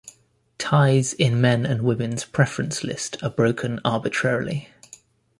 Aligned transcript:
Ties 0.57 1.13
in 1.13 1.39
men 1.39 1.63
and 1.63 1.83
women's 1.83 2.25
preference 2.25 2.83
list 2.83 3.21
are 3.21 3.29
broken 3.29 3.79
arbitrarily. 3.85 4.67